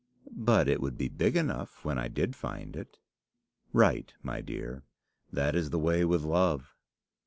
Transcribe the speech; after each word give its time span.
"But 0.31 0.67
it 0.67 0.81
would 0.81 0.97
be 0.97 1.09
big 1.09 1.35
enough 1.37 1.85
when 1.85 1.99
I 1.99 2.07
did 2.07 2.35
find 2.35 2.75
it." 2.75 2.97
"Right, 3.71 4.11
my 4.23 4.41
dear. 4.41 4.81
That 5.31 5.53
is 5.55 5.69
the 5.69 5.77
way 5.77 6.03
with 6.05 6.23
love. 6.23 6.73